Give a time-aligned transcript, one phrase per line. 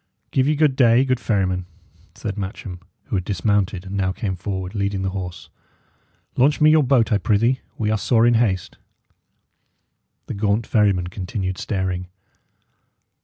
[0.31, 1.67] "Give ye good day, good ferryman,"
[2.15, 5.49] said Matcham, who had dismounted, and now came forward, leading the horse.
[6.35, 8.79] "Launch me your boat, I prithee; we are sore in haste."
[10.25, 12.07] The gaunt ferryman continued staring.